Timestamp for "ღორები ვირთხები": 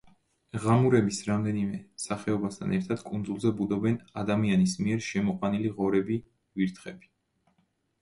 5.81-7.17